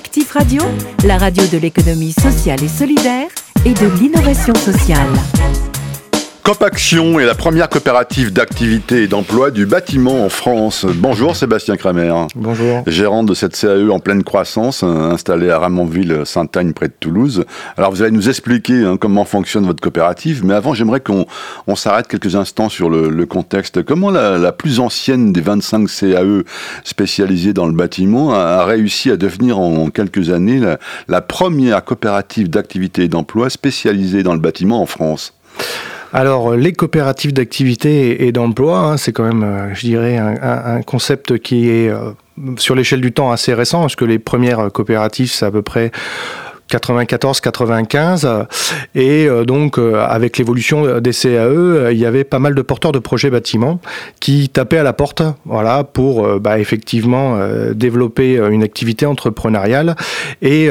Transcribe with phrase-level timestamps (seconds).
[0.00, 0.62] Actif Radio,
[1.04, 3.28] la radio de l'économie sociale et solidaire
[3.66, 5.10] et de l'innovation sociale.
[6.50, 10.84] Copaction est la première coopérative d'activité et d'emploi du bâtiment en France.
[10.84, 12.12] Bonjour Sébastien Kramer.
[12.34, 12.82] Bonjour.
[12.88, 17.44] Gérant de cette CAE en pleine croissance, euh, installée à Ramonville-Sainte-Agne près de Toulouse.
[17.76, 22.08] Alors vous allez nous expliquer hein, comment fonctionne votre coopérative, mais avant j'aimerais qu'on s'arrête
[22.08, 23.84] quelques instants sur le, contexte.
[23.84, 26.42] Comment la, plus ancienne des 25 CAE
[26.82, 32.50] spécialisées dans le bâtiment a, réussi à devenir en, quelques années la, la première coopérative
[32.50, 35.32] d'activité et d'emploi spécialisée dans le bâtiment en France?
[36.12, 41.38] Alors, les coopératives d'activité et d'emploi, hein, c'est quand même, euh, je dirais, un, concept
[41.38, 42.10] qui est euh,
[42.56, 45.92] sur l'échelle du temps assez récent, parce que les premières coopératives, c'est à peu près
[46.70, 48.46] 94-95
[48.94, 52.62] et euh, donc euh, avec l'évolution des CAE, euh, il y avait pas mal de
[52.62, 53.80] porteurs de projets bâtiments
[54.20, 57.38] qui tapaient à la porte, voilà, pour bah, effectivement
[57.72, 59.96] développer une activité entrepreneuriale.
[60.42, 60.68] Et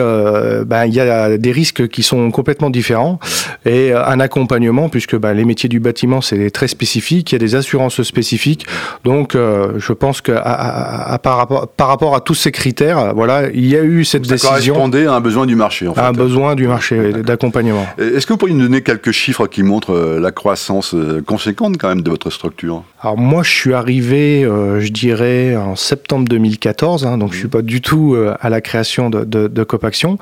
[0.65, 3.19] bah, il y a des risques qui sont complètement différents.
[3.65, 7.39] Et un accompagnement puisque bah, les métiers du bâtiment c'est très spécifique, il y a
[7.39, 8.65] des assurances spécifiques,
[9.03, 13.65] donc je pense que à, par, rapport, par rapport à tous ces critères, voilà, il
[13.65, 14.49] y a eu cette décision.
[14.49, 17.85] Ça correspondait à un besoin du marché un besoin du marché d'accompagnement.
[17.97, 21.77] Est-ce que vous pourriez nous donner quelques chiffres qui montrent euh, la croissance euh, conséquente
[21.77, 22.83] quand même de votre structure?
[23.01, 27.47] Alors moi, je suis arrivé, euh, je dirais, en septembre 2014, hein, donc je suis
[27.47, 30.17] pas du tout à la création de, de, Copaction.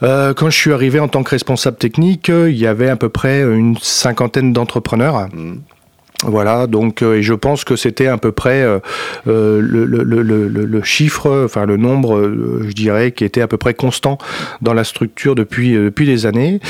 [0.00, 3.42] quand je suis arrivé en tant que responsable technique, il y avait à peu près
[3.42, 5.28] une cinquantaine d'entrepreneurs.
[5.32, 5.54] Mmh.
[6.22, 8.78] Voilà, donc euh, et je pense que c'était à peu près euh,
[9.26, 12.22] euh, le, chiffre, enfin le nombre,
[12.66, 14.18] je dirais, qui était à peu près constant
[14.62, 16.60] dans la structure depuis depuis des années.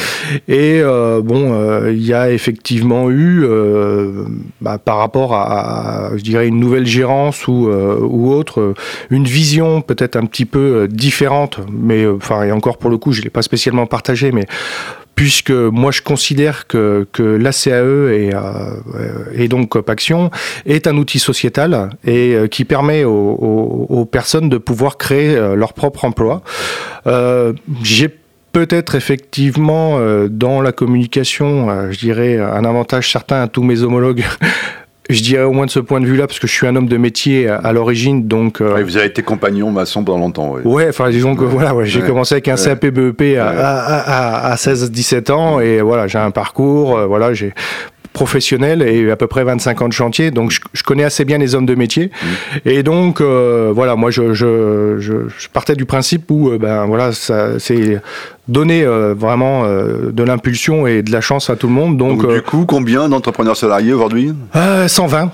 [0.48, 0.82] Et
[1.22, 3.46] bon, il y a effectivement eu,
[4.60, 8.74] bah, par rapport à, je dirais, une nouvelle gérance ou ou autre,
[9.10, 13.22] une vision peut-être un petit peu différente, mais enfin et encore pour le coup, je
[13.22, 14.46] l'ai pas spécialement partagé, mais
[15.14, 20.30] puisque moi je considère que, que l'ACAE et, euh, et donc Copaction
[20.66, 25.72] est un outil sociétal et euh, qui permet aux, personnes de pouvoir créer euh, leur
[25.72, 26.42] propre emploi.
[27.06, 28.10] Euh, J'ai
[28.52, 29.98] peut-être effectivement
[30.30, 34.24] dans la communication, je dirais, un avantage certain à tous mes homologues
[35.10, 36.88] Je dirais au moins de ce point de vue-là, parce que je suis un homme
[36.88, 38.60] de métier à, l'origine, donc.
[38.60, 38.82] Euh...
[38.82, 40.54] vous avez été compagnon maçon pendant longtemps.
[40.54, 40.62] Oui.
[40.64, 44.54] Ouais, enfin disons que voilà, ouais, j'ai commencé avec un CAP BEP à, à, à
[44.54, 47.52] 16-17 ans et voilà, j'ai un parcours, euh, voilà, j'ai
[48.14, 51.54] professionnel et à peu près 25 ans de chantier, donc je, connais assez bien les
[51.54, 52.06] hommes de métier.
[52.06, 52.68] Mmh.
[52.68, 57.10] Et donc, euh, voilà, moi, je, je, je, partais du principe où, euh, ben voilà,
[57.12, 58.00] c'est
[58.48, 61.98] donner euh, vraiment de l'impulsion et de la chance à tout le monde.
[61.98, 64.32] Donc, du coup, combien d'entrepreneurs salariés aujourd'hui?
[64.54, 65.30] 120.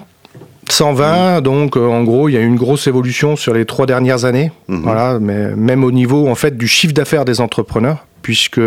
[0.68, 4.24] 120, donc en gros, il y a eu une grosse évolution sur les trois dernières
[4.24, 4.52] années.
[4.68, 4.82] Mmh.
[4.82, 8.60] Voilà, mais même au niveau en fait du chiffre d'affaires des entrepreneurs, puisque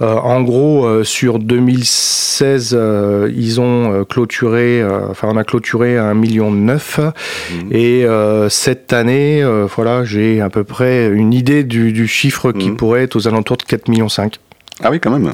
[0.00, 6.14] euh, en gros, euh, sur 2016, euh, ils ont clôturé, enfin on a clôturé un
[6.14, 6.98] million neuf.
[6.98, 7.68] Mhm.
[7.72, 8.06] Et
[8.48, 9.44] cette année,
[9.74, 12.76] voilà, j'ai à peu près une idée du, chiffre qui mhm.
[12.76, 14.36] pourrait être aux alentours de 4 millions 5.
[14.82, 15.32] Ah oui, quand même.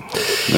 [0.52, 0.56] Ah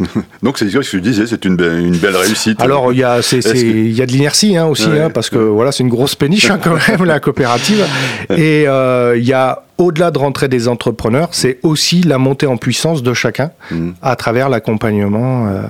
[0.42, 2.60] Donc c'est ce que je disais, c'est une, une, belle réussite.
[2.60, 5.82] Alors il y a, y a de l'inertie hein, aussi, hein, parce que voilà, c'est
[5.82, 7.84] une grosse péniche hein, quand même la coopérative.
[8.30, 13.02] Et il y a au-delà de rentrer des entrepreneurs, c'est aussi la montée en puissance
[13.02, 13.90] de chacun mmh.
[14.02, 15.46] à travers l'accompagnement.
[15.46, 15.62] Euh,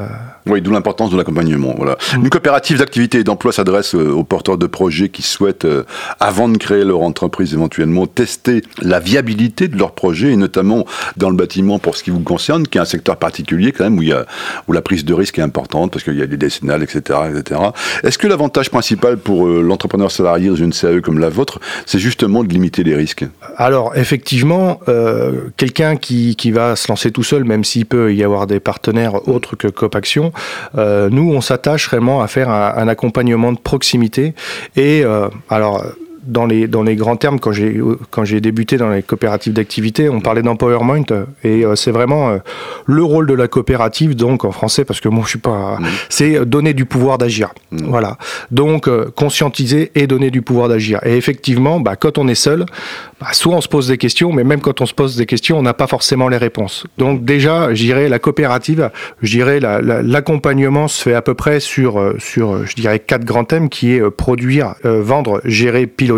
[0.49, 1.75] oui, d'où l'importance de l'accompagnement.
[1.77, 1.97] Voilà.
[2.17, 2.25] Mm.
[2.25, 5.85] Une coopérative d'activité et d'emploi s'adresse euh, aux porteurs de projets qui souhaitent, euh,
[6.21, 10.85] avant de créer leur entreprise éventuellement, tester la viabilité de leur projet, et notamment
[11.17, 13.99] dans le bâtiment pour ce qui vous concerne, qui est un secteur particulier quand même
[13.99, 14.27] où, il y a,
[14.67, 17.19] où la prise de risque est importante, parce qu'il y a des décennales, etc.
[17.31, 17.61] etc.
[18.03, 21.99] Est-ce que l'avantage principal pour euh, l'entrepreneur salarié dans une CAE comme la vôtre, c'est
[21.99, 23.27] justement de limiter les risques?
[23.57, 24.81] Alors, effectivement,
[25.57, 29.29] quelqu'un qui, qui va se lancer tout seul, même s'il peut y avoir des partenaires
[29.29, 30.33] autres que Copaction,
[30.75, 34.35] nous, on s'attache vraiment à faire un, accompagnement de proximité.
[34.77, 35.85] Et euh, alors,
[36.27, 37.81] dans les, dans les grands termes, quand j'ai,
[38.11, 41.05] quand j'ai débuté dans les coopératives d'activité, on parlait d'empowerment
[41.45, 42.39] et euh, c'est vraiment euh,
[42.87, 45.79] le rôle de la coopérative, donc en français, parce que moi je suis pas.
[45.79, 45.87] Mmh.
[46.09, 47.53] C'est donner du pouvoir d'agir.
[47.71, 47.79] Mmh.
[47.89, 48.19] Voilà.
[48.51, 51.01] Donc euh, conscientiser et donner du pouvoir d'agir.
[51.05, 52.67] Et effectivement, bah, quand on est seul,
[53.21, 55.59] bah, soit on se pose des questions, mais même quand on se pose des questions,
[55.59, 56.87] on n'a pas forcément les réponses.
[56.99, 58.91] Donc déjà, je dirais la coopérative,
[59.23, 63.69] je dirais l'accompagnement se fait à peu près sur, sur je dirais, quatre grands thèmes
[63.69, 66.18] qui est produire, vendre, gérer, piloter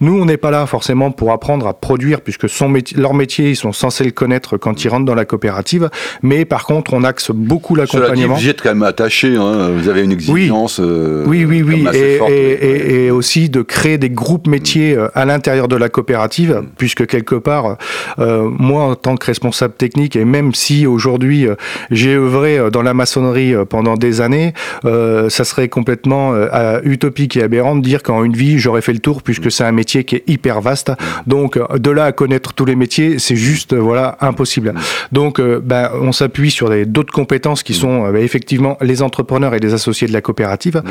[0.00, 3.50] Nous, on n'est pas là forcément pour apprendre à produire, puisque son métier, leur métier,
[3.50, 5.90] ils sont censés le connaître quand ils rentrent dans la coopérative.
[6.22, 8.34] Mais par contre, on axe beaucoup l'accompagnement.
[8.34, 9.70] Vous êtes quand même attaché, hein.
[9.76, 10.78] vous avez une exigence.
[10.78, 11.86] Oui, oui, oui.
[11.92, 16.60] Et, et, et, aussi de créer des groupes métiers euh, à l'intérieur de la coopérative,
[16.62, 16.66] mm.
[16.76, 17.76] puisque quelque part,
[18.18, 21.54] euh, moi, en tant que responsable technique, et même si aujourd'hui euh,
[21.90, 24.52] j'ai œuvré dans la maçonnerie pendant des années,
[24.84, 26.34] ça serait complètement
[26.82, 29.72] utopique et aberrant de dire qu'en une vie, j'aurais fait le tour, puisque c'est un
[29.72, 30.92] métier qui est hyper vaste.
[31.26, 34.74] Donc, de là à connaître tous les métiers, c'est juste, voilà, impossible.
[35.12, 39.74] Donc, ben, on s'appuie sur d'autres compétences qui sont ben, effectivement les entrepreneurs et les
[39.74, 40.82] associés de la coopérative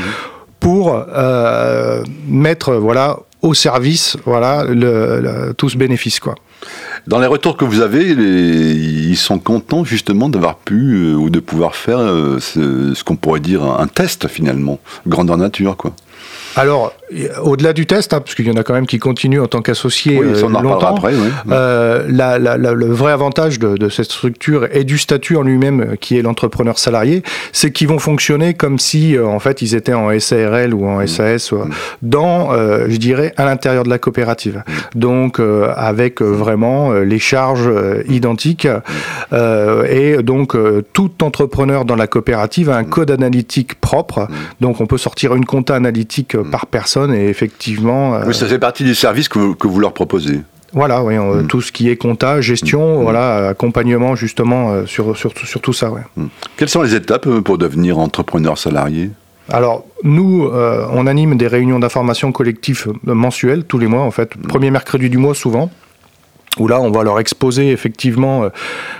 [0.61, 6.35] pour euh, mettre voilà au service voilà le, tout ce bénéfice quoi.
[7.07, 11.39] Dans les retours que vous avez, ils sont contents justement d'avoir pu euh, ou de
[11.39, 15.93] pouvoir faire euh, ce, ce qu'on pourrait dire un, test finalement, grandeur nature quoi.
[16.55, 16.93] Alors,
[17.41, 19.61] au-delà du test, hein, parce qu'il y en a quand même qui continuent en tant
[19.61, 21.29] qu'associés oui, euh, longtemps, après, oui.
[21.51, 25.81] euh, la, la, le vrai avantage de, de, cette structure et du statut en lui-même,
[25.81, 29.75] euh, qui est l'entrepreneur salarié, c'est qu'ils vont fonctionner comme si, euh, en fait, ils
[29.75, 31.69] étaient en SARL ou en SAS, mmh.
[32.01, 34.63] dans, euh, je dirais, à l'intérieur de la coopérative.
[34.65, 34.99] Mmh.
[34.99, 35.39] Donc,
[35.75, 37.69] avec vraiment les charges
[38.07, 38.67] identiques.
[39.31, 40.55] et donc,
[40.93, 44.27] tout entrepreneur dans la coopérative a un code analytique propre.
[44.59, 48.19] Donc, on peut sortir une compta analytique par personne et effectivement.
[48.25, 50.41] Oui, ça fait partie du service que vous, que vous leur proposez.
[50.73, 51.47] Voilà, oui, mm.
[51.47, 53.03] tout ce qui est compta, gestion, mm.
[53.03, 55.91] voilà, accompagnement justement euh, sur, sur, sur, tout ça.
[55.91, 56.01] Ouais.
[56.15, 56.27] Mm.
[56.55, 59.11] Quelles sont les étapes euh, pour devenir entrepreneur salarié?
[59.49, 64.35] Alors, nous, euh, on anime des réunions d'information collective mensuelles, tous les mois, en fait,
[64.47, 65.69] premier mercredi du mois souvent
[66.57, 68.43] où là, on va leur exposer effectivement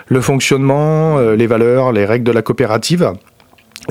[0.08, 3.12] le fonctionnement, les valeurs, les règles de la coopérative.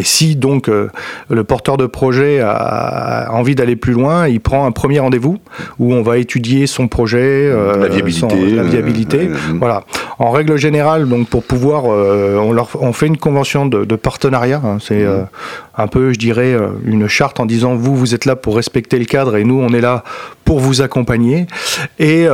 [0.00, 0.88] Et si donc euh,
[1.29, 5.37] le porteur de projet a, envie d'aller plus loin, il prend un premier rendez-vous
[5.79, 9.29] où on va étudier son projet, euh, la viabilité, la viabilité.
[9.29, 9.85] Euh, voilà.
[10.19, 14.62] En règle générale, donc pour pouvoir, on, leur, on fait une convention de, de partenariat.
[14.64, 15.26] Hein, c'est mmh.
[15.76, 19.05] un peu, je dirais, une charte en disant vous, vous êtes là pour respecter le
[19.05, 20.03] cadre et nous, on est là
[20.46, 21.46] pour vous accompagner.
[21.99, 22.26] Et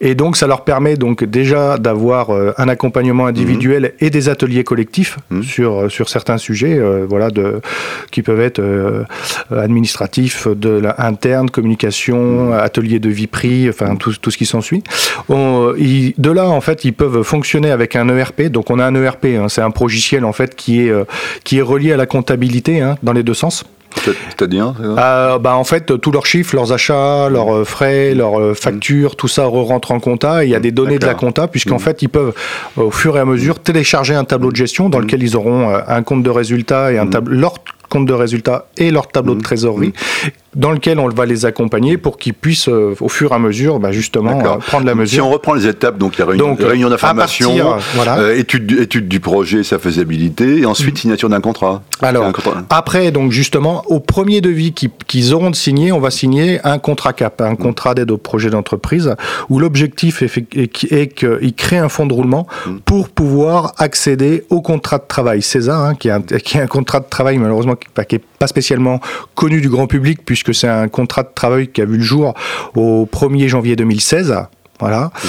[0.00, 3.90] et donc, ça leur permet donc déjà d'avoir euh, un accompagnement individuel mhm.
[4.00, 5.42] et des ateliers collectifs mhm.
[5.42, 7.60] sur, euh, sur certains sujets, euh, voilà, de,
[8.10, 8.62] qui peuvent être
[9.50, 12.52] administratifs, de interne, communication, mhm.
[12.52, 14.82] ateliers de vie prix, enfin tout, tout ce qui s'ensuit.
[15.28, 18.42] De là, en fait, ils peuvent fonctionner avec un ERP.
[18.44, 20.92] Donc, on a un ERP, hein, c'est un progiciel en fait qui est,
[21.44, 23.64] qui est relié à la comptabilité hein, dans les deux sens.
[24.04, 28.54] C'est-à-dire euh, bah, En fait, tous leurs chiffres, leurs achats, leurs euh, frais, leurs euh,
[28.54, 30.44] factures, tout ça rentre en compta.
[30.44, 31.80] il y a des données de la compta, puisqu'en mmh.
[31.80, 32.34] fait, ils peuvent,
[32.76, 35.02] au fur et à mesure, télécharger un tableau de gestion dans mmh.
[35.02, 37.10] lequel ils auront un compte de résultats et un mmh.
[37.10, 37.54] tableau, leur
[37.88, 39.92] compte de résultats et leur tableau de trésorerie
[40.56, 43.78] dans lequel on va les accompagner pour qu'ils puissent, euh, au fur et à mesure,
[43.78, 45.16] bah, justement, euh, prendre la mesure.
[45.16, 47.76] Si on reprend les étapes, donc il y a réunion, réunion d'information,
[48.06, 50.98] euh, étude, étude, du projet, sa faisabilité, et ensuite mm.
[50.98, 51.82] signature d'un contrat.
[52.00, 52.32] Alors,
[52.70, 57.12] après, donc justement, au premier devis qu'ils auront de signer, on va signer un contrat
[57.12, 57.56] CAP, un mm.
[57.58, 59.14] contrat d'aide au projet d'entreprise,
[59.50, 62.78] où l'objectif est, qu'ils créent un fonds de roulement mm.
[62.86, 66.66] pour pouvoir accéder au contrat de travail César, hein, qui, est un, qui, est un,
[66.66, 69.00] contrat de travail malheureusement qui n'est pas spécialement
[69.34, 72.02] connu du grand public, puisque que c'est un contrat de travail qui a vu le
[72.02, 72.34] jour
[72.74, 74.34] au 1er janvier 2016.
[74.80, 75.10] Voilà.
[75.24, 75.28] Mmh.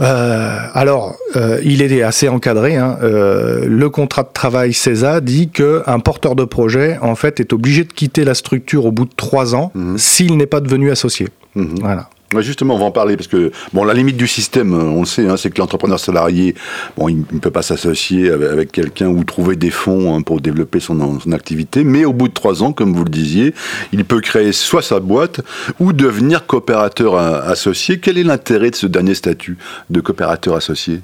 [0.00, 2.76] Euh, alors, euh, il est assez encadré.
[2.76, 2.98] Hein.
[3.02, 7.84] Euh, le contrat de travail CESA dit qu'un porteur de projet, en fait, est obligé
[7.84, 9.98] de quitter la structure au bout de trois ans mmh.
[9.98, 11.28] s'il n'est pas devenu associé.
[11.54, 11.80] Mmh.
[11.80, 15.06] Voilà justement, on va en parler parce que bon, la limite du système, on le
[15.06, 16.54] sait, hein, c'est que l'entrepreneur salarié,
[16.96, 20.80] bon, il ne peut pas s'associer avec, quelqu'un ou trouver des fonds hein, pour développer
[20.80, 20.98] son,
[21.32, 23.54] activité, mais au bout de trois ans, comme vous le disiez,
[23.92, 25.40] il peut créer soit sa boîte
[25.80, 27.98] ou devenir coopérateur associé.
[28.00, 29.56] Quel est l'intérêt de ce dernier statut
[29.90, 31.00] de coopérateur associé?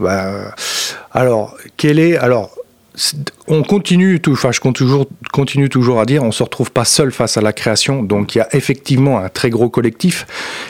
[0.00, 0.54] Bah,
[1.12, 2.50] Alors, quel est alors
[3.48, 7.10] on continue, tout, enfin je toujours, continue toujours à dire, on se retrouve pas seul
[7.10, 8.02] face à la création.
[8.02, 10.26] Donc il y a effectivement un très gros collectif.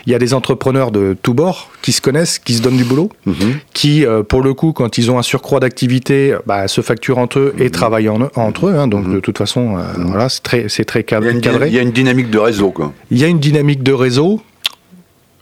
[0.06, 2.84] Il y a des entrepreneurs de tous bords qui se connaissent, qui se donnent du
[2.84, 3.58] boulot, mhm.
[3.72, 7.38] qui euh, pour le coup, quand ils ont un surcroît d'activité, bah, se facturent entre
[7.38, 7.70] eux et mhm.
[7.70, 8.76] travaillent entre eux.
[8.76, 8.86] Hein.
[8.86, 9.14] donc mhm.
[9.14, 11.34] de toute façon, euh, voilà, c'est très, c'est très cadré.
[11.66, 12.92] Il y a une dynamique de réseau, quoi.
[13.10, 14.42] Il y a une dynamique de réseau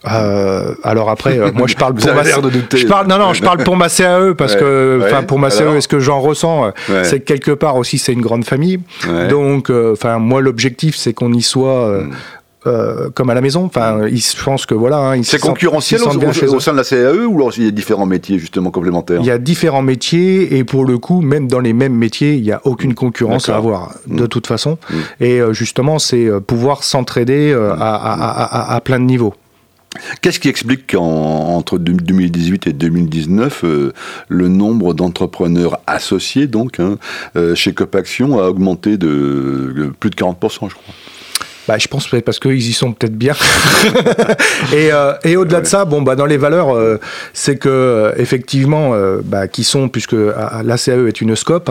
[0.08, 3.62] euh, alors après, euh, moi je parle pour ma je parle non non je parle
[3.64, 7.20] pour ma CAE parce que enfin pour ma CAE, est-ce que j'en ressens, euh, c'est
[7.20, 8.80] que quelque part aussi c'est une grande famille.
[9.28, 12.10] Donc euh, enfin moi l'objectif c'est qu'on y soit mm.
[12.66, 13.64] euh, comme à la maison.
[13.64, 14.98] Enfin, je pense que voilà.
[14.98, 17.36] Hein, se C'est sentent- concurrentiel se au, bien au- au sein de la CAE ou
[17.36, 19.18] alors il y a différents métiers justement complémentaires?
[19.20, 22.42] Il y a différents métiers et pour le coup, même dans les mêmes métiers, il
[22.42, 24.28] n'y a aucune concurrence à avoir de Mm.
[24.28, 24.78] toute façon.
[24.90, 24.94] Mm.
[25.24, 29.34] Et justement, c'est pouvoir s'entraider à, à- à- à- à plein de niveaux.
[30.20, 33.92] Qu'est-ce qui explique qu'entre 2018 et 2019, euh,
[34.28, 36.96] le nombre d'entrepreneurs associés donc hein,
[37.34, 40.94] euh, chez Copaction a augmenté de, de plus de 40%, je crois?
[41.70, 43.32] Bah, je pense peut-être parce qu'ils y sont peut-être bien.
[44.72, 46.98] et euh, et au-delà de ça, bon, bah, dans les valeurs, euh,
[47.32, 51.70] c'est que euh, effectivement, euh, bah, qui sont, puisque ah, la CAE est une scope,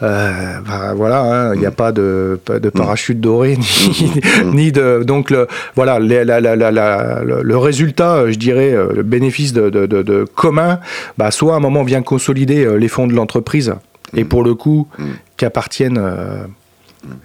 [0.00, 4.12] bah, voilà, hein, il n'y a pas de, pas de parachute doré, ni,
[4.44, 5.02] ni de.
[5.02, 9.70] Donc, le, voilà, les- la- la- la- la- le, résultat, je dirais, le bénéfice de,
[9.70, 10.78] de, de- de commun,
[11.18, 13.74] bah, soit à un moment vient consolider les fonds de l'entreprise,
[14.16, 14.86] et pour le coup,
[15.36, 15.98] qu'appartiennent.
[16.00, 16.44] euh,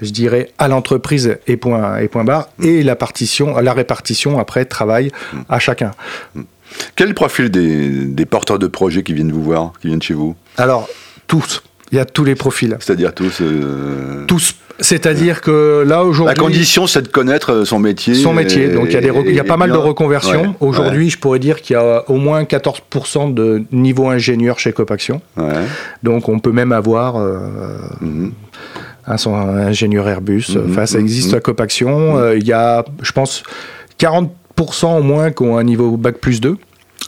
[0.01, 4.65] je dirais, à l'entreprise et point, et point barre, et la, partition, la répartition après
[4.65, 5.12] travail
[5.50, 5.91] à chacun.
[6.96, 10.01] Quel est le profil des, des porteurs de projets qui viennent vous voir, qui viennent
[10.01, 10.36] chez vous?
[10.57, 10.88] Alors,
[11.27, 12.75] tous, il y a tous les profils.
[12.79, 14.55] C'est-à-dire tous euh, Tous.
[14.79, 16.36] C'est-à-dire que là, La aujourd'hui.
[16.38, 18.13] condition, c'est de connaître euh, son métier.
[18.13, 18.67] Son métier.
[18.69, 20.41] Donc il y a, des rec- il y a et- pas mal de reconversions.
[20.43, 24.74] Ouais, Aujourd'hui, je pourrais dire qu'il y a au moins 14% de niveau ingénieur chez
[24.74, 25.19] Copaction.
[25.38, 25.46] ouais.
[26.03, 27.39] Donc on peut même avoir euh,
[28.01, 28.34] Mhm.
[29.08, 30.46] Un, son- un ingénieur Airbus.
[30.56, 31.38] Mhm, Enfin, ça mhm, existe mhm.
[31.38, 32.18] à Copaction.
[32.18, 33.44] Euh, Il y a, je pense,
[34.00, 34.30] 40%
[35.00, 36.58] au moins qui ont un niveau bac plus 2.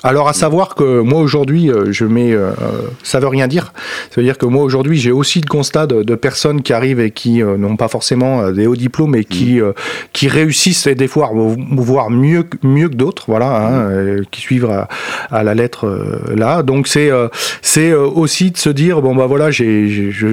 [0.02, 3.74] Alors à savoir que moi aujourd'hui, euh, je mets, euh, euh, ça veut rien dire.
[4.12, 7.02] Ça veut dire que moi aujourd'hui, j'ai aussi le constat de, de personnes qui arrivent
[7.02, 9.74] et qui euh, n'ont pas forcément euh, des hauts diplômes et qui euh,
[10.14, 14.40] qui réussissent et des fois voire mieux que- mieux que d'autres, voilà, hein, euh, qui
[14.40, 14.88] suivent à,
[15.32, 16.64] à la lettre euh, là.
[16.64, 17.28] Donc c'est euh,
[17.62, 20.28] c'est euh, aussi de se dire bon bah voilà, j'ai j'ai- je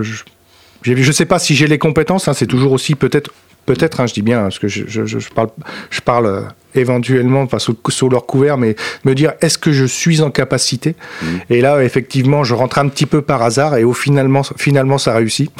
[0.00, 0.22] je,
[0.82, 2.28] je, je sais pas si j'ai les compétences.
[2.28, 3.30] hein, c'est toujours aussi peut-être
[3.66, 5.48] peut-être, hein, je dis bien parce que je parle
[5.90, 6.42] je parle euh,
[6.74, 10.94] éventuellement enfin, sous, sous leur couvert, mais me dire est-ce que je suis en capacité?
[11.50, 15.14] Et là, effectivement, je rentre un petit peu par hasard et au finalement, finalement, ça
[15.14, 15.50] réussit.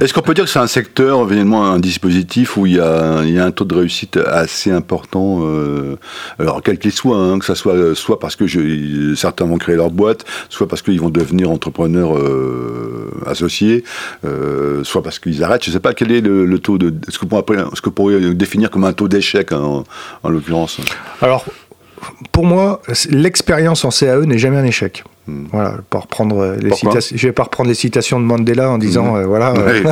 [0.00, 3.22] Est-ce qu'on peut dire que c'est un secteur, finalement, un dispositif où il y a,
[3.24, 5.96] il y a un taux de réussite assez important, euh,
[6.38, 9.76] alors quel qu'il soit, hein, que ça soit soit parce que je- certains vont créer
[9.76, 13.84] leur boîte, soit parce qu'ils vont devenir entrepreneurs euh, associés,
[14.24, 15.64] euh, soit parce qu'ils arrêtent.
[15.64, 17.90] Je ne sais pas quel est le, le taux de, ce que pourriez, ce que
[17.90, 19.84] pourriez définir comme un taux d'échec hein, en,
[20.22, 20.80] en l'occurrence.
[21.22, 21.44] Alors,
[22.32, 22.80] pour moi,
[23.10, 25.04] l'expérience en CAE n'est jamais un échec.
[25.52, 29.14] Voilà, pour reprendre les citations, je vais pas reprendre les citations de Mandela en disant
[29.16, 29.52] euh, voilà.
[29.52, 29.90] euh, Oui,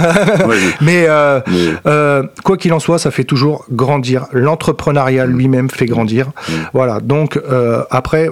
[0.49, 0.57] oui.
[0.81, 4.26] Mais, euh, Mais- quoi qu'il en soit, ça fait toujours grandir.
[4.33, 6.31] L'entrepreneuriat lui-même fait grandir.
[6.73, 7.00] Voilà.
[7.00, 7.38] Donc
[7.91, 8.31] après.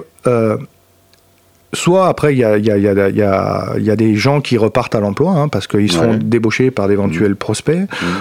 [1.75, 4.17] Soit après, il y a, y, a, y, a, y, a, il y a des
[4.17, 6.19] gens qui repartent à l'emploi hein, parce qu'ils seront Ouais.
[6.19, 7.79] débauchés par d'éventuels prospects.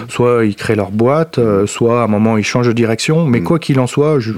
[0.09, 3.25] Soit ils créent leur boîte, euh, soit à un moment ils changent de direction.
[3.25, 4.31] Mais quoi qu'il en soit, je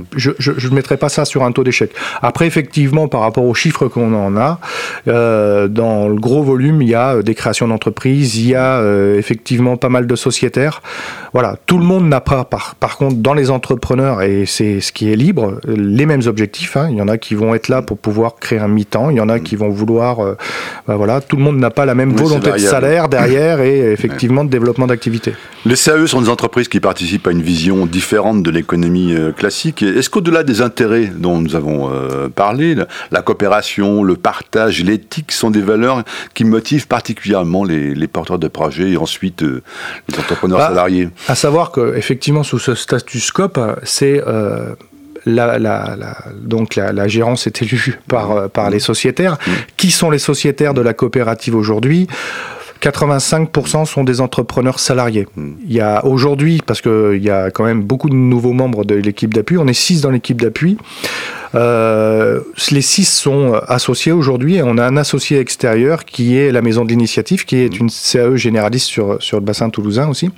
[0.70, 1.92] ne mettrai pas ça sur un taux d'échec.
[2.22, 4.60] Après, effectivement, par rapport aux chiffres qu'on en a,
[5.08, 8.78] euh, dans le gros volume, il y a euh, des créations d'entreprises, il y a
[8.80, 10.82] euh, effectivement pas mal de sociétaires.
[11.34, 14.92] Voilà, tout le monde n'a pas, par, par contre, dans les entrepreneurs, et c'est ce
[14.92, 16.78] qui est libre, les mêmes objectifs.
[16.78, 16.88] hein.
[16.90, 19.22] Il y en a qui vont être là pour pouvoir créer un mi-temps, il y
[19.22, 20.20] en a qui vont vouloir...
[20.24, 20.38] euh,
[20.88, 23.92] bah voilà, tout le monde n'a pas la même Oui, volonté de salaire derrière et
[23.94, 25.34] effectivement de développement d'activité.
[25.66, 29.82] Les CAE sont des entreprises qui participent à une vision différente de l'économie euh, classique.
[29.82, 32.76] Est-ce qu'au-delà des intérêts dont nous avons euh, parlé,
[33.12, 36.04] la, coopération, le partage, l'éthique sont des valeurs
[36.36, 39.64] qui motivent particulièrement les, les porteurs de projets et ensuite euh,
[40.08, 41.10] les entrepreneurs Bah, salariés?
[41.28, 44.76] À savoir que effectivement sous ce statut scope, c'est euh,
[45.26, 49.38] la, la- la- donc la, la gérance est élue par, euh, par les sociétaires.
[49.78, 52.08] Qui sont les sociétaires de la coopérative aujourd'hui?
[52.82, 55.28] 85% sont des entrepreneurs salariés.
[55.38, 58.96] Il y a aujourd'hui, parce qu'il y a quand même beaucoup de nouveaux membres de
[58.96, 60.78] l'équipe d'appui, on est 6 dans l'équipe d'appui.
[61.56, 62.42] Euh,
[62.72, 66.84] les six sont associés aujourd'hui et on a un associé extérieur qui est la Maison
[66.84, 70.30] de l'Initiative, qui est une CAE généraliste sur, sur le bassin toulousain aussi.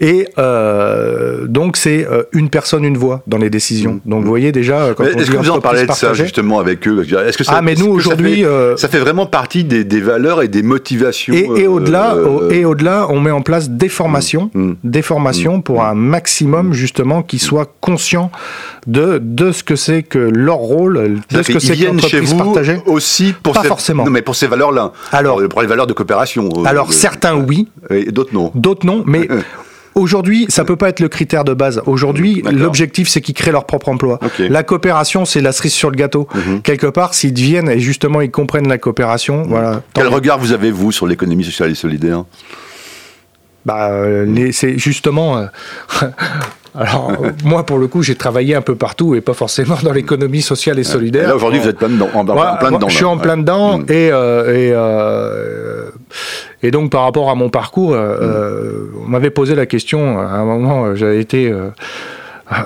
[0.00, 4.00] Et euh, donc c'est euh, une personne, une voix dans les décisions.
[4.06, 6.86] Donc vous voyez déjà, euh, quand Est-ce que vous en parlez de ça justement avec
[6.86, 7.04] eux?
[7.26, 10.00] Est-ce que ça, Ah, mais nous, ça aujourd'hui, euh, ça fait vraiment partie des, des
[10.00, 11.34] valeurs et des motivations.
[11.34, 14.72] Et, et au-delà, euh, au- et au-delà, on met en place des formations, Mm.
[14.84, 18.30] des formations pour un maximum justement qui soient conscients
[18.86, 20.94] de de ce que c'est que leur rôle,
[21.30, 22.78] de ce que c'est que chez vous partagée.
[22.86, 24.04] aussi pour Pas ces, forcément.
[24.04, 24.92] Non, mais pour ces valeurs-là.
[25.12, 26.48] Alors- pour, les valeurs de coopération.
[26.64, 28.50] Alors certains oui, et d'autres non.
[28.54, 29.28] d'autres non, mais
[29.98, 31.82] Aujourd'hui, ça peut pas être le critère de base.
[31.86, 34.20] Aujourd'hui, l'objectif, c'est qu'ils créent leur propre emploi.
[34.38, 36.28] La coopération, c'est la cerise sur le gâteau.
[36.34, 36.62] Mhm.
[36.62, 39.82] Quelque part, s'ils deviennent et justement ils comprennent la coopération, voilà.
[39.92, 42.24] tant Quel regard vous avez, vous, sur l'économie sociale et solidaire?
[43.66, 43.90] Bah,
[44.52, 45.46] c'est justement.
[46.74, 47.12] Alors,
[47.44, 50.78] moi, pour le coup, j'ai travaillé un peu partout et pas forcément dans l'économie sociale
[50.78, 51.28] et solidaire.
[51.28, 52.08] là, aujourd'hui, vous êtes plein dedans.
[52.14, 53.78] En, plein dedans je suis en plein dedans.
[53.78, 53.86] Mm.
[53.88, 54.74] Et, et,
[56.62, 59.04] et, donc, par rapport à mon parcours, mm.
[59.04, 61.52] on m'avait posé la question, à un moment, j'avais été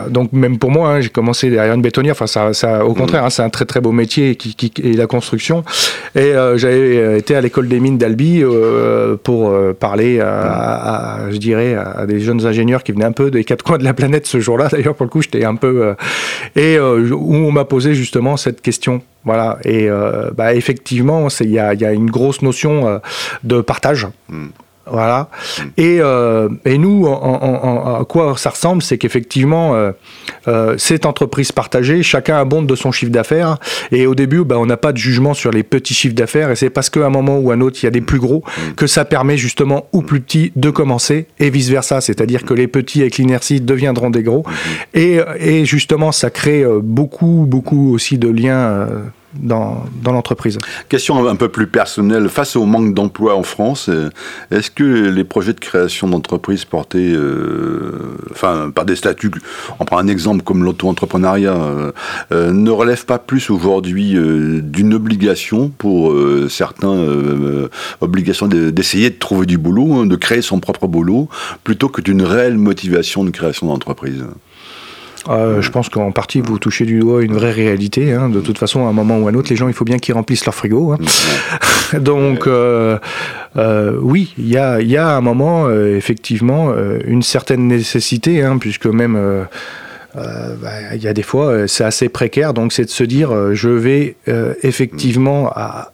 [0.08, 2.12] donc même pour moi, hein, j'ai commencé derrière une bétonnière.
[2.12, 4.96] Enfin, ça, ça au contraire, hein, c'est un très très beau métier qui, qui est
[4.96, 5.64] la construction.
[6.14, 11.24] Et euh, j'avais euh, été à l'école des mines d'Albi euh, pour euh, parler à,
[11.24, 13.84] à, je dirais, à des jeunes ingénieurs qui venaient un peu des quatre coins de
[13.84, 14.68] la planète ce jour-là.
[14.72, 15.94] D'ailleurs, pour le coup, j'étais un peu
[16.56, 19.02] et où on m'a posé justement cette question.
[19.24, 19.58] Voilà.
[19.64, 19.88] Et
[20.34, 23.00] bah, effectivement, il y a, y a, une grosse notion
[23.42, 24.06] de partage.
[24.28, 24.48] Mm.
[24.86, 25.28] Voilà.
[25.58, 25.62] Mm.
[25.76, 29.92] Et, euh, et, nous, en, à quoi ça ressemble, c'est qu'effectivement, euh,
[30.48, 33.58] euh, cette entreprise partagée, chacun abonde de son chiffre d'affaires.
[33.90, 36.50] Et au début, bah, on n'a pas de jugement sur les petits chiffres d'affaires.
[36.50, 38.18] Et c'est parce qu'à un moment ou à un autre, il y a des plus
[38.18, 38.72] gros, mm.
[38.74, 42.00] que ça permet justement aux plus petits de commencer et vice-versa.
[42.00, 44.44] C'est-à-dire que les petits avec l'inertie deviendront des gros.
[44.94, 44.98] Mm-hmm.
[44.98, 48.88] Et, et, justement, ça crée beaucoup, beaucoup aussi de liens
[49.34, 50.58] dans, l'entreprise.
[50.88, 54.10] Question un peu plus personnelle, face au manque d'emploi en France, euh,
[54.50, 59.30] est-ce que les projets de création d'entreprises portés euh, enfin, par des statuts,
[59.80, 61.54] on prend un exemple comme l'auto-entrepreneuriat,
[62.32, 64.16] euh, ne relèvent pas plus aujourd'hui
[64.62, 66.14] d'une obligation pour
[66.48, 67.06] certains,
[68.00, 71.28] obligation d'essayer de trouver du boulot, hein, de créer son propre boulot,
[71.64, 74.24] plutôt que d'une réelle motivation de création d'entreprise?
[75.28, 78.12] Euh, je pense qu'en partie, vous touchez du doigt une vraie réalité.
[78.12, 78.28] Hein.
[78.28, 79.98] De toute façon, à un moment ou à un autre, les gens, il faut bien
[79.98, 80.92] qu'ils remplissent leur frigo.
[80.92, 80.98] Hein.
[81.98, 82.98] Donc, euh,
[83.56, 86.72] euh, oui, il y a, y a, un moment, effectivement,
[87.04, 89.46] une certaine nécessité, hein, puisque même...
[90.14, 93.70] Bah, il y a des fois, c'est assez précaire, donc c'est de se dire, je
[93.70, 94.16] vais
[94.62, 95.92] effectivement, à,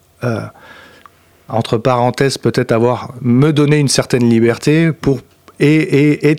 [1.49, 5.20] entre parenthèses, peut-être avoir, me donner une certaine liberté pour
[5.60, 6.36] et, et,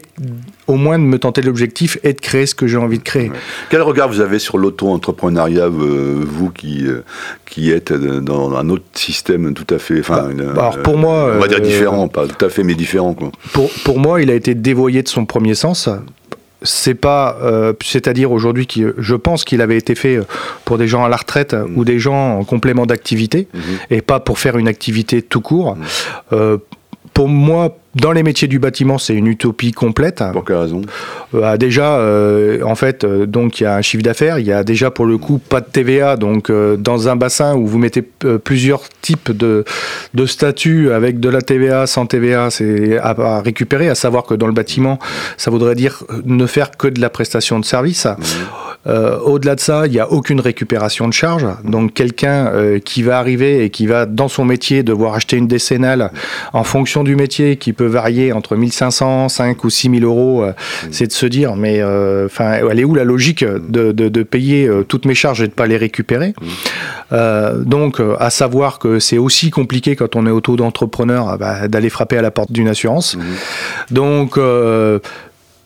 [0.68, 3.32] au moins de me tenter l'objectif et de créer ce que j'ai envie de créer.
[3.70, 7.04] Quel regard vous avez sur l'auto-entrepreneuriat, euh, vous qui, euh,
[7.46, 10.00] qui êtes dans un autre système tout à fait.
[10.00, 11.32] Enfin, bah, alors pour moi.
[11.36, 13.14] On va dire euh, différent, pas tout à fait, mais différent.
[13.14, 13.32] Quoi.
[13.52, 15.90] Pour, pour moi, il a été dévoyé de son premier sens
[16.62, 17.38] c'est pas,
[17.82, 20.20] c'est-à-dire aujourd'hui, je pense qu'il avait été fait
[20.66, 21.78] pour des gens à la retraite mmh.
[21.78, 23.60] ou des gens en complément d'activité mmh.
[23.92, 25.78] et pas pour faire une activité tout court.
[26.32, 26.36] Mmh.
[27.14, 30.24] pour moi, dans les métiers du bâtiment, c'est une utopie complète.
[30.32, 30.82] Pour quelle raison?
[31.34, 34.52] Euh, Déjà, euh, en fait, euh, donc il y a un chiffre d'affaires, il y
[34.52, 36.16] a déjà pour le coup pas de TVA.
[36.16, 38.02] Donc, dans un bassin où vous mettez
[38.44, 39.66] plusieurs types de,
[40.14, 43.90] de statuts avec de la TVA, sans TVA, c'est à, récupérer.
[43.90, 45.00] À savoir que dans le bâtiment,
[45.38, 48.06] ça voudrait dire ne faire que de la prestation de service.
[48.06, 48.92] Mmh.
[49.26, 51.46] Au-delà de ça, il n'y a aucune récupération de charge.
[51.64, 52.52] Donc, quelqu'un
[52.84, 56.12] qui va arriver et qui va, dans son métier, devoir acheter une décennale
[56.54, 60.88] en fonction du métier, qui peut varier entre 1500, 5 ou 6000 euros, euh, mmh.
[60.92, 64.68] c'est de se dire, mais euh, enfin, elle est où la logique de, de, payer
[64.68, 66.34] euh, toutes mes charges et de pas les récupérer?
[66.42, 67.64] Mmh.
[67.64, 72.22] Donc, à savoir que c'est aussi compliqué quand on est auto-entrepreneur bah, d'aller frapper à
[72.22, 73.16] la porte d'une assurance.
[73.16, 73.22] Mmh.
[73.92, 74.40] Donc,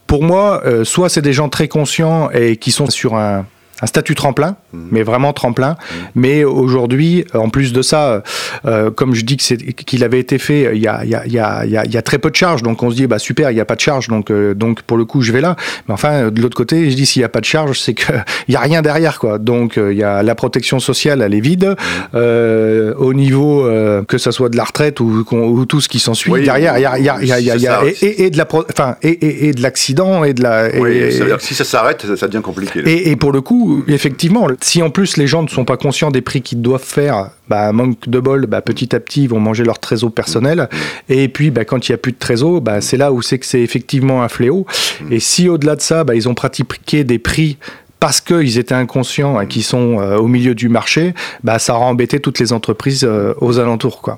[0.07, 3.45] pour moi, soit c'est des gens très conscients et qui sont sur un,
[3.81, 4.55] un statut tremplin.
[4.73, 5.69] Mais vraiment tremplin.
[5.69, 6.07] Mhm.
[6.15, 8.23] Mais aujourd'hui, en plus de ça,
[8.65, 11.15] euh, comme je dis que c'est qu'il avait été fait, il y, a, il, y
[11.15, 12.63] a, il, y a, il y a, très peu de charges.
[12.63, 14.81] Donc on se dit, bah super, il n'y a pas de charge, donc, euh, donc
[14.83, 15.55] pour le coup, je vais là.
[15.87, 18.23] Mais enfin, de l'autre côté, je dis, s'il n'y a pas de charge, c'est qu'il
[18.49, 19.19] n'y a rien derrière.
[19.19, 19.37] quoi.
[19.37, 21.65] Donc il y a la protection sociale, elle est vide.
[21.65, 21.75] Mhm.
[22.15, 23.67] Euh, au niveau,
[24.07, 26.85] que ce soit de la retraite ou, ou tout ce qui s'ensuit, derrière, il y
[26.85, 30.23] a, il y il y il y et, de la, enfin, et, et, de l'accident
[30.23, 30.69] et de la.
[30.79, 32.81] oui, ça veut dire que si ça s'arrête, ça, ça devient compliqué.
[32.85, 36.09] Et, et pour le coup, effectivement, si en plus les gens ne sont pas conscients
[36.09, 39.39] des prix qu'ils doivent faire, bah, manque de bol, bah, petit à petit, ils vont
[39.39, 40.69] manger leur trésor personnel.
[41.09, 43.39] Et puis, bah, quand il n'y a plus de trésor, bah, c'est là où c'est
[43.39, 44.65] que c'est effectivement un fléau.
[45.11, 47.57] Et si au-delà de ça, bah, ils ont pratiqué des prix
[47.99, 51.85] parce qu'ils étaient inconscients et qu'ils sont euh, au milieu du marché, bah, ça aura
[51.85, 54.01] embêté toutes les entreprises euh, aux alentours.
[54.01, 54.17] Quoi.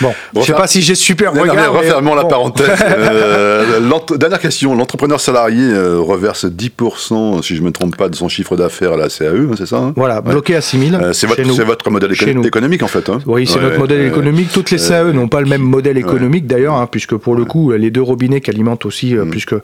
[0.00, 1.72] Bon, je ne sais pas si j'ai super regard.
[1.72, 2.68] refermons la parenthèse.
[3.04, 4.74] Euh, dernière question.
[4.74, 8.92] L'entrepreneur salarié euh, reverse 10%, si je ne me trompe pas, de son chiffre d'affaires
[8.92, 9.92] à la CAE, hein, c'est ça hein?
[9.96, 11.02] Voilà, bloqué à 6 000.
[11.02, 13.08] Euh, c'est votre, modèle économique, en fait.
[13.08, 13.18] Hein?
[13.26, 14.48] Oui, c'est notre modèle économique.
[14.52, 17.90] Toutes les CAE n'ont pas le même modèle économique, d'ailleurs, puisque pour le coup, les
[17.90, 19.30] deux robinets qui alimentent aussi, mm.
[19.30, 19.54] puisque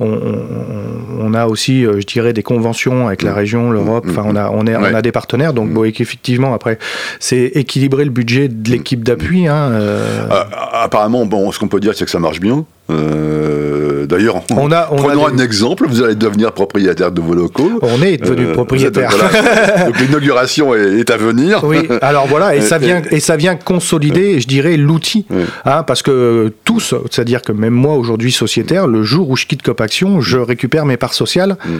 [0.00, 3.34] on, a aussi, je dirais, des conventions avec la mm.
[3.34, 4.10] région, l'Europe, mm.
[4.10, 5.52] enfin, on, a, on, est, on a des partenaires.
[5.52, 6.78] Donc, bon, effectivement, après,
[7.18, 9.48] c'est équilibrer le budget de l'équipe d'appui.
[9.48, 10.26] Hein, euh,
[10.72, 12.64] apparemment, bon, ce qu'on peut dire, c'est que ça marche bien.
[12.90, 17.80] Euh, D'ailleurs, on a, on prenons un exemple, vous allez devenir propriétaire de vos locaux.
[17.80, 19.10] On est devenu euh, propriétaire.
[19.86, 21.64] donc l'inauguration est, à venir.
[21.64, 25.24] Oui, alors voilà, et ça vient, et ça vient consolider, je dirais, l'outil.
[25.64, 29.62] Hein, parce que tous, c'est-à-dire que même moi aujourd'hui sociétaire, le jour où je quitte
[29.62, 31.56] Copaction, je récupère mes parts sociales.
[31.64, 31.78] Mm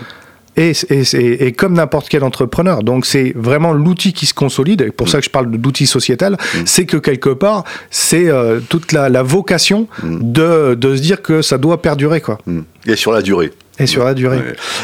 [0.56, 2.82] et, et, et, comme n'importe quel entrepreneur.
[2.82, 6.32] Donc c'est vraiment l'outil qui se consolide, et pour ça que je parle d'outil sociétal,
[6.32, 6.58] mm.
[6.66, 10.32] c'est que quelque part, c'est euh, toute la, la vocation mm.
[10.32, 12.20] de, de, se dire que ça doit perdurer.
[12.20, 12.38] Quoi.
[12.46, 12.60] Mm.
[12.86, 13.52] Et sur la durée.
[13.78, 14.38] Et sur la durée.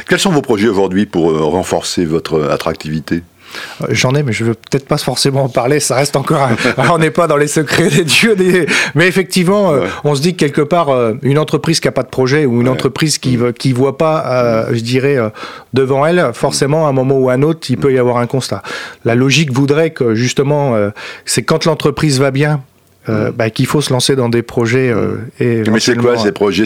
[0.09, 3.17] Quels sont vos projets aujourd'hui pour euh, renforcer votre attractivité?
[3.17, 3.23] euh,
[3.89, 5.81] j'en ai, mais je veux peut-être pas forcément en parler.
[5.81, 6.49] Ça reste encore.
[6.91, 8.37] on n'est pas dans les secrets des dieux.
[8.95, 12.03] Mais effectivement, euh, on se dit que quelque part, euh, une entreprise qui a pas
[12.03, 15.19] de projet ou une entreprise qui ne qui voit pas, je dirais,
[15.75, 18.27] devant elle, forcément, à un moment ou à un autre, il peut y avoir un
[18.27, 18.63] constat.
[19.05, 20.75] La logique voudrait que justement,
[21.25, 22.63] c'est quand l'entreprise va bien,
[23.09, 24.91] euh, bah, qu'il faut se lancer dans des projets.
[24.91, 26.65] Euh, et Mais c'est quoi ces projets?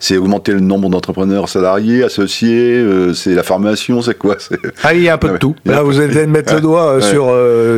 [0.00, 4.36] C'est augmenter le nombre d'entrepreneurs salariés, associés euh, C'est la formation C'est quoi?
[4.82, 5.54] Ah, il y a un peu de tout.
[5.64, 7.26] Là, vous allez mettre le doigt sur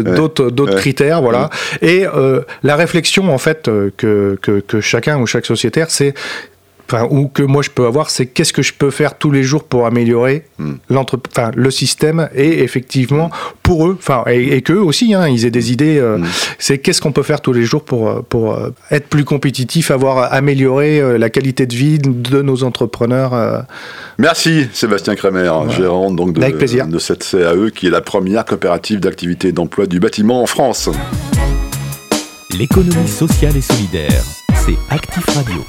[0.05, 1.51] d'autres d'autres critères, voilà.
[1.83, 2.05] Et
[2.63, 6.15] la réflexion, en fait, que, que, que chacun ou chaque sociétaire, c'est
[7.11, 9.65] ou que moi je peux avoir, c'est qu'est-ce que je peux faire tous les jours
[9.65, 10.75] pour améliorer hmm.
[11.55, 13.31] le système et effectivement
[13.63, 15.99] pour eux, enfin et, et qu'eux aussi, hein, ils aient des idées.
[15.99, 16.27] Euh, hmm.
[16.59, 19.91] C'est qu'est-ce qu'on peut faire tous les jours pour euh, pour euh, être plus compétitif,
[19.91, 23.65] avoir amélioré la qualité de vie de nos entrepreneurs.
[24.19, 29.53] Merci Sébastien Kremer, gérant donc de, de cette CAE qui est la première coopérative d'activité
[29.53, 30.91] d'emploi du bâtiment en France.
[32.59, 34.25] L'économie sociale et solidaire,
[34.55, 35.65] c'est Actif Radio.